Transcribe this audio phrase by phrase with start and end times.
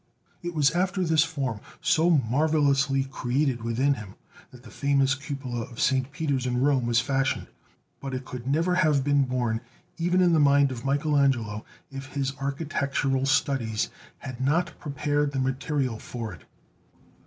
[0.41, 4.15] It was after this form, so marvelously created within him,
[4.49, 6.11] that the famous cupola of St.
[6.11, 7.45] Peter's in Rome was fashioned.
[7.99, 9.61] But it could never have been born,
[9.99, 15.99] even in the mind of Michelangelo, if his architectural studies had not prepared the material
[15.99, 16.45] for it.